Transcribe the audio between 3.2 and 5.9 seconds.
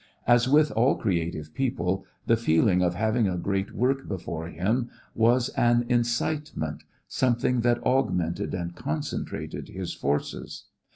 a great work before him was an